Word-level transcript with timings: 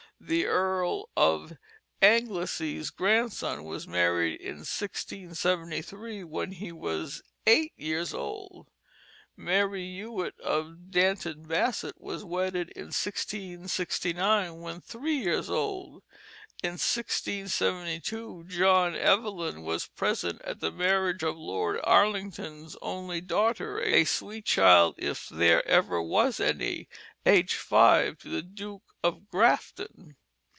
The 0.23 0.45
Earl 0.45 1.09
of 1.17 1.57
Anglesey's 1.99 2.91
grandson 2.91 3.63
was 3.63 3.87
married 3.87 4.39
in 4.39 4.57
1673, 4.57 6.23
when 6.25 6.51
he 6.51 6.71
was 6.71 7.23
eight 7.47 7.73
years 7.75 8.13
old. 8.13 8.69
Mary 9.35 9.83
Hewitt 9.95 10.39
of 10.39 10.91
Danton 10.91 11.47
Basset 11.47 11.99
was 11.99 12.23
wedded 12.23 12.69
in 12.75 12.89
1669, 12.93 14.59
when 14.59 14.79
three 14.79 15.15
years 15.17 15.49
old. 15.49 16.03
In 16.63 16.73
1672 16.73 18.43
John 18.45 18.93
Evelyn 18.93 19.63
was 19.63 19.87
present 19.87 20.39
"at 20.43 20.59
the 20.59 20.71
marriage 20.71 21.23
of 21.23 21.35
Lord 21.35 21.79
Arlington's 21.83 22.77
only 22.83 23.19
daughter, 23.21 23.81
a 23.81 24.03
sweet 24.05 24.45
child 24.45 24.93
if 24.99 25.27
there 25.29 25.67
ever 25.67 25.99
was 25.99 26.39
any, 26.39 26.87
aged 27.25 27.55
five, 27.57 28.19
to 28.19 28.29
the 28.29 28.43
Duke 28.43 28.83
of 29.03 29.27
Grafton." 29.31 30.15